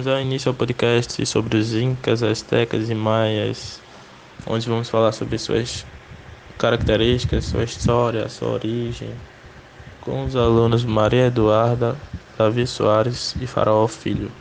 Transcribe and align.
Vamos 0.00 0.14
dar 0.14 0.22
início 0.22 0.48
ao 0.48 0.54
podcast 0.54 1.26
sobre 1.26 1.58
os 1.58 1.74
Incas, 1.74 2.22
Aztecas 2.22 2.88
e 2.88 2.94
Maias, 2.94 3.82
onde 4.46 4.66
vamos 4.66 4.88
falar 4.88 5.12
sobre 5.12 5.36
suas 5.36 5.84
características, 6.56 7.44
sua 7.44 7.64
história, 7.64 8.26
sua 8.30 8.48
origem, 8.48 9.14
com 10.00 10.24
os 10.24 10.34
alunos 10.34 10.86
Maria 10.86 11.26
Eduarda, 11.26 11.98
Davi 12.38 12.66
Soares 12.66 13.36
e 13.42 13.46
Faraó 13.46 13.86
Filho. 13.86 14.32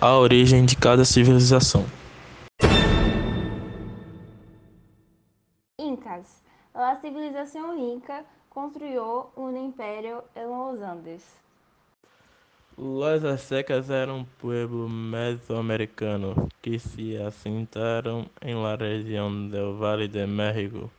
A 0.00 0.16
origem 0.16 0.64
de 0.64 0.74
cada 0.74 1.04
civilização. 1.04 1.84
Incas. 5.78 6.42
A 6.72 6.96
civilização 6.96 7.76
inca 7.76 8.24
construyó 8.56 9.28
un 9.36 9.54
imperio 9.54 10.24
en 10.34 10.48
los 10.48 10.80
Andes. 10.80 11.22
Los 12.78 13.22
aztecas 13.22 13.90
eram 13.90 14.20
um 14.20 14.24
pueblo 14.40 14.88
mesoamericano 14.88 16.48
que 16.62 16.78
se 16.78 17.18
assentaram 17.18 18.26
em 18.40 18.54
la 18.54 18.74
região 18.74 19.30
do 19.50 19.76
Vale 19.76 20.08
de 20.08 20.26
México 20.26 20.90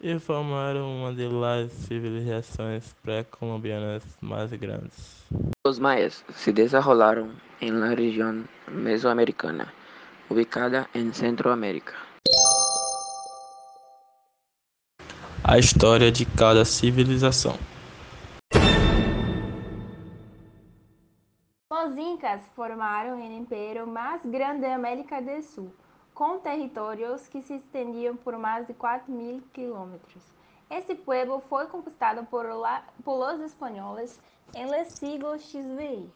e 0.00 0.16
formaram 0.20 0.98
uma 0.98 1.12
das 1.12 1.72
civilizações 1.72 2.94
pré-colombianas 3.02 4.04
mais 4.20 4.52
grandes. 4.52 5.26
Os 5.66 5.80
mayas 5.80 6.24
se 6.30 6.52
desenvolveram 6.52 7.32
em 7.60 7.72
la 7.72 7.94
região 7.94 8.44
mesoamericana, 8.68 9.72
ubicada 10.30 10.86
em 10.94 11.12
Centroamérica. 11.12 12.05
A 15.48 15.60
história 15.60 16.10
de 16.10 16.26
cada 16.26 16.64
civilização. 16.64 17.56
Os 21.72 21.96
Incas 21.96 22.40
formaram 22.56 23.20
o 23.20 23.22
império 23.22 23.86
mais 23.86 24.26
grande 24.26 24.62
da 24.62 24.74
América 24.74 25.22
do 25.22 25.40
Sul, 25.44 25.72
com 26.12 26.40
territórios 26.40 27.28
que 27.28 27.40
se 27.42 27.54
estendiam 27.54 28.16
por 28.16 28.36
mais 28.36 28.66
de 28.66 28.74
4 28.74 29.12
mil 29.12 29.40
quilômetros. 29.52 30.20
Esse 30.68 30.96
povo 30.96 31.40
foi 31.48 31.66
conquistado 31.66 32.26
por, 32.26 32.44
los 32.44 33.40
espanhóis 33.40 34.18
em 34.52 34.64
el 34.64 34.84
siglo 34.86 35.38
XVI. 35.38 36.10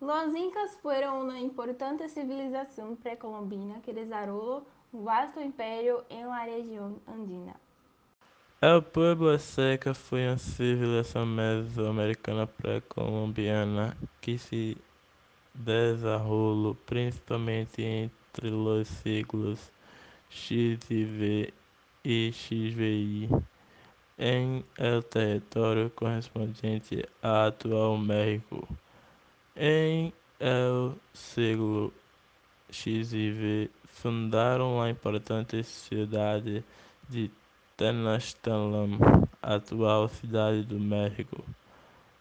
Os 0.00 0.34
Incas 0.34 0.74
foram 0.82 1.22
uma 1.22 1.38
importante 1.38 2.08
civilização 2.08 2.96
pré-colombina 2.96 3.78
que 3.84 3.92
desarrollou 3.92 4.66
um 4.92 5.04
vasto 5.04 5.38
império 5.38 6.02
em 6.10 6.26
la 6.26 6.42
região 6.42 6.96
andina. 7.06 7.54
El 8.64 8.80
Pueblo 8.80 9.36
Seca 9.40 9.92
foi 9.92 10.24
uma 10.24 10.38
civilização 10.38 11.26
mesoamericana 11.26 12.46
pré-colombiana 12.46 13.96
que 14.20 14.38
se 14.38 14.76
desenvolveu 15.52 16.76
principalmente 16.86 17.82
entre 17.82 18.50
os 18.50 18.86
séculos 18.86 19.58
XV 20.30 21.52
e 22.04 22.30
XVI 22.32 23.28
em 24.16 24.64
el 24.78 25.02
território 25.02 25.90
correspondente 25.90 27.04
ao 27.20 27.48
atual 27.48 27.98
México. 27.98 28.68
Em 29.56 30.12
el 30.38 30.94
século 31.12 31.92
XV 32.70 33.68
fundaram 33.88 34.80
a 34.80 34.88
importante 34.88 35.64
cidade 35.64 36.64
de 37.08 37.28
Tenochtitlan, 37.76 38.98
atual 39.40 40.06
cidade 40.06 40.62
do 40.62 40.78
México, 40.78 41.42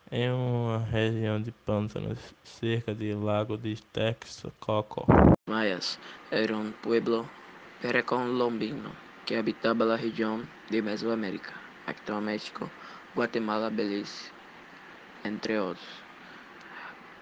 em 0.10 0.32
uma 0.32 0.80
região 0.80 1.42
de 1.42 1.52
pântanos, 1.52 2.20
cerca 2.44 2.96
do 2.96 3.20
lago 3.24 3.58
de 3.58 3.76
Texcoco. 3.92 5.06
Mayas 5.50 6.00
eram 6.32 6.62
um 6.62 6.72
pueblo 6.72 7.30
precolombino 7.82 8.92
que 9.26 9.36
habitava 9.36 9.94
a 9.94 9.98
região 9.98 10.42
de 10.70 10.82
Mesoamérica, 10.82 11.54
actual 11.86 12.22
México, 12.22 12.70
Guatemala, 13.14 13.70
Belize, 13.70 14.32
entre 15.26 15.60
outros. 15.60 15.86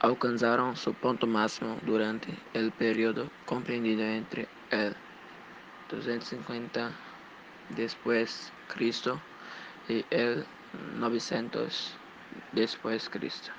Alcançaram 0.02 0.76
seu 0.76 0.94
ponto 0.94 1.26
máximo 1.26 1.78
durante 1.84 2.32
o 2.56 2.72
período 2.72 3.30
compreendido 3.46 4.04
entre 4.04 4.48
el 4.72 4.96
250 5.90 7.09
después 7.76 8.52
Cristo 8.74 9.20
y 9.88 10.06
el 10.12 10.46
900 10.98 11.94
después 12.52 13.10
Cristo, 13.10 13.52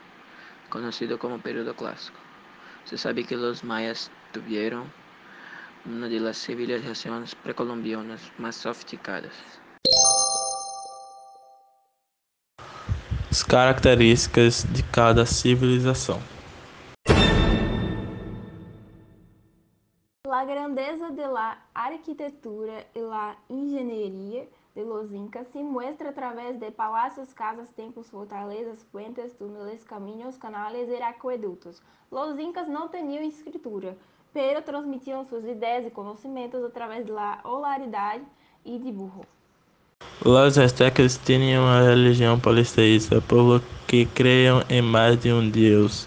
conocido 0.69 1.19
como 1.19 1.38
período 1.38 1.75
clásico. 1.75 2.19
Se 2.84 2.97
sabe 2.97 3.25
que 3.25 3.37
los 3.37 3.65
mayas 3.65 4.10
tuvieron 4.32 4.84
una 5.84 6.09
de 6.09 6.21
las 6.21 6.37
civilizaciones 6.38 7.34
precolombianas 7.34 8.21
más 8.38 8.56
sofisticadas. 8.56 9.32
As 13.31 13.44
características 13.44 14.65
de 14.65 14.82
cada 14.82 15.25
civilização. 15.25 16.21
La 21.41 21.59
arquitectura 21.73 22.84
y 22.95 23.01
la 23.01 23.34
ingeniería 23.49 24.45
de 24.75 24.84
los 24.84 25.11
incas 25.11 25.47
se 25.55 25.62
muestra 25.62 26.11
a 26.11 26.12
través 26.12 26.61
de 26.61 26.71
palacios, 26.71 27.33
casas, 27.33 27.67
templos, 27.75 28.09
fortalezas, 28.09 28.84
puentes, 28.93 29.39
túneles, 29.39 29.83
caminhos, 29.84 30.37
canales 30.37 30.87
y 30.91 31.03
acueductos. 31.03 31.83
Los 32.11 32.39
incas 32.39 32.69
no 32.69 32.91
tenían 32.91 33.25
escritura, 33.25 33.95
pero 34.34 34.62
transmitiam 34.62 35.27
suas 35.27 35.45
ideias 35.45 35.87
e 35.87 35.91
conhecimentos 35.91 36.62
através 36.62 37.06
da 37.06 37.41
oralidade 37.43 38.22
e 38.62 38.78
dibujo. 38.78 39.25
Los 40.22 40.59
aztecas 40.59 41.19
tinham 41.25 41.65
uma 41.65 41.81
religião 41.81 42.39
politeísta, 42.39 43.22
por 43.22 43.41
lo 43.41 43.62
que 43.87 44.05
creiam 44.05 44.62
em 44.69 44.83
mais 44.83 45.19
de 45.19 45.33
um 45.33 45.49
deus. 45.49 46.07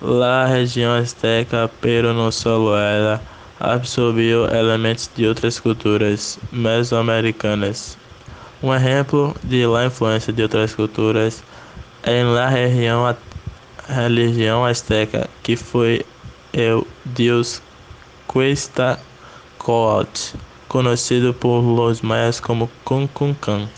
La 0.00 0.46
região 0.46 0.94
azteca, 0.94 1.70
pero 1.82 2.14
no 2.14 2.32
solo 2.32 2.74
ela, 2.74 3.20
absorviu 3.60 4.46
elementos 4.46 5.08
de 5.14 5.26
outras 5.26 5.60
culturas 5.60 6.38
mesoamericanas. 6.50 7.98
Um 8.62 8.74
exemplo 8.74 9.34
de 9.44 9.66
la 9.66 9.86
influência 9.86 10.32
de 10.32 10.42
outras 10.42 10.74
culturas 10.74 11.42
é 12.02 12.24
la 12.24 12.48
região 12.48 13.06
a 13.06 13.16
religião 13.92 14.64
azteca, 14.64 15.28
que 15.42 15.56
foi 15.56 16.04
o 16.54 16.86
deus 17.04 17.60
Quetzalcoatl, 18.28 20.36
conhecido 20.68 21.34
por 21.34 21.60
los 21.60 22.00
mayas 22.00 22.40
como 22.40 22.70
Kukulcán. 22.84 23.68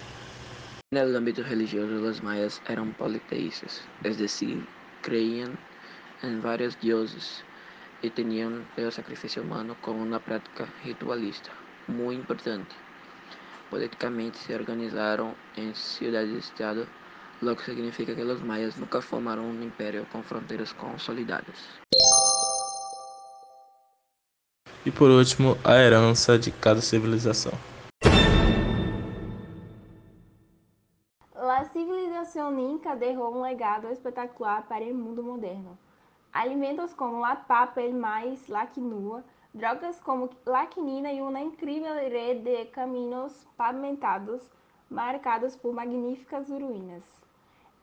No 0.92 1.00
âmbito 1.00 1.42
religioso, 1.42 2.04
os 2.04 2.20
mayas 2.20 2.60
eram 2.66 2.92
politeístas, 2.92 3.88
es 4.04 4.18
decir, 4.18 4.68
creían 5.00 5.56
em 6.22 6.38
vários 6.40 6.76
deuses 6.76 7.42
y 8.02 8.10
tenían 8.10 8.66
el 8.76 8.90
sacrificio 8.92 9.42
humano 9.42 9.76
como 9.80 10.02
una 10.02 10.18
práctica 10.18 10.66
ritualista 10.84 11.50
muy 11.86 12.16
importante. 12.16 12.74
Políticamente 13.70 14.38
se 14.38 14.54
organizaron 14.54 15.34
en 15.56 15.74
ciudades-estado, 15.74 16.84
lo 17.40 17.56
que 17.56 17.64
significa 17.64 18.14
que 18.14 18.24
los 18.24 18.42
mayas 18.42 18.76
nunca 18.76 19.00
formaron 19.00 19.46
un 19.46 19.62
imperio 19.62 20.06
con 20.12 20.22
fronteras 20.22 20.74
consolidadas. 20.74 21.80
E 24.84 24.90
por 24.90 25.10
último, 25.10 25.56
a 25.62 25.76
herança 25.76 26.36
de 26.36 26.50
cada 26.50 26.80
civilização. 26.80 27.52
A 31.34 31.64
civilização 31.66 32.58
inca 32.58 32.96
deixou 32.96 33.32
um 33.32 33.42
legado 33.42 33.88
espetacular 33.92 34.66
para 34.66 34.84
o 34.84 34.94
mundo 34.94 35.22
moderno. 35.22 35.78
Alimentos 36.32 36.94
como 36.94 37.20
la 37.20 37.46
papa, 37.46 37.82
el 37.82 37.94
maíz, 37.94 38.48
la 38.48 38.66
quinoa, 38.66 39.22
drogas 39.52 40.00
como 40.00 40.30
la 40.46 40.66
quinina 40.66 41.12
e 41.12 41.20
uma 41.20 41.40
incrível 41.40 41.94
rede 41.94 42.40
de 42.40 42.66
caminhos 42.70 43.46
pavimentados 43.56 44.40
marcados 44.88 45.56
por 45.56 45.74
magníficas 45.74 46.48
ruínas. 46.48 47.02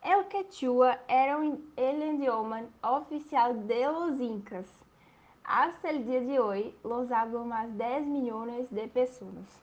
El 0.02 0.24
quechua 0.28 0.98
era 1.08 1.38
o 1.38 1.44
idioma 1.76 2.62
oficial 2.82 3.66
de 3.66 3.84
los 3.84 4.18
incas. 4.20 4.66
Hasta 5.44 5.90
el 5.90 6.06
dia 6.06 6.20
de 6.20 6.40
hoje, 6.40 6.74
los 6.84 7.10
hablan 7.10 7.48
más 7.48 7.68
10 7.76 8.06
milhões 8.06 8.70
de 8.70 8.88
pessoas. 8.88 9.60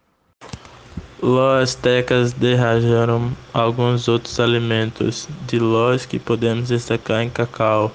Los 1.22 1.64
aztecas 1.64 2.34
derrajaram 2.34 3.32
alguns 3.54 4.08
outros 4.08 4.40
alimentos, 4.40 5.28
de 5.48 5.60
los 5.60 6.06
que 6.06 6.20
podemos 6.20 6.70
destacar 6.70 7.24
em 7.24 7.30
cacau, 7.30 7.92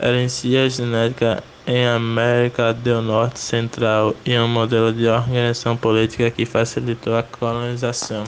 herencia 0.00 0.68
genética 0.68 1.42
em 1.66 1.86
América 1.86 2.72
do 2.72 3.02
Norte 3.02 3.38
Central 3.38 4.14
e 4.24 4.38
um 4.38 4.48
modelo 4.48 4.92
de 4.92 5.06
organização 5.06 5.76
política 5.76 6.30
que 6.30 6.46
facilitou 6.46 7.16
a 7.16 7.22
colonização. 7.22 8.24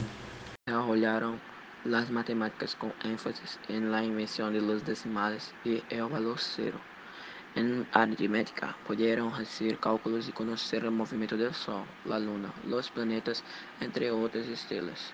Desenvolveram 0.67 1.39
las 1.85 2.09
matemáticas 2.09 2.75
con 2.75 2.93
énfasis 3.03 3.59
en 3.69 3.91
la 3.91 4.03
invención 4.03 4.53
de 4.53 4.61
los 4.61 4.85
decimales 4.85 5.53
y 5.65 5.81
el 5.89 6.07
valor 6.09 6.37
cero. 6.39 6.79
En 7.55 7.85
aritmética, 7.91 8.75
pudieron 8.87 9.33
hacer 9.33 9.77
cálculos 9.77 10.27
y 10.27 10.31
conocer 10.31 10.85
el 10.85 10.91
movimiento 10.91 11.37
del 11.37 11.53
Sol, 11.53 11.83
la 12.05 12.17
Luna, 12.17 12.51
los 12.67 12.89
planetas, 12.89 13.43
entre 13.81 14.09
otras 14.09 14.47
estrellas. 14.47 15.13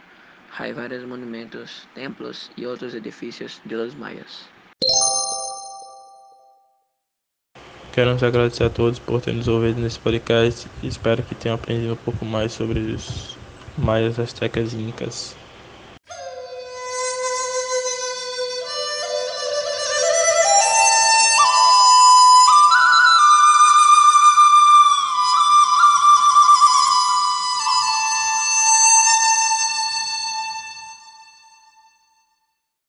Hay 0.58 0.74
varios 0.74 1.06
monumentos, 1.06 1.88
templos 1.96 2.52
y 2.56 2.66
otros 2.66 2.94
edificios 2.94 3.60
de 3.66 3.76
los 3.76 3.96
mayas. 3.98 4.50
Queremos 8.00 8.24
agradecer 8.24 8.64
a 8.64 8.70
todos 8.70 8.98
por 8.98 9.20
terem 9.20 9.40
nos 9.40 9.50
ouvido 9.50 9.82
nesse 9.82 10.00
podcast 10.00 10.72
e 10.82 10.88
espero 10.88 11.22
que 11.22 11.36
tenham 11.36 11.56
aprendido 11.56 11.92
um 11.96 11.98
pouco 11.98 12.24
mais 12.24 12.54
sobre 12.54 12.80
os 12.94 13.38
maias, 13.76 14.18
astecas 14.18 14.72
e 14.72 14.78
incas. 14.78 15.38